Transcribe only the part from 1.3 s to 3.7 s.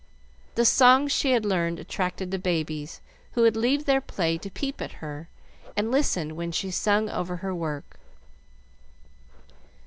had learned attracted the babies, who would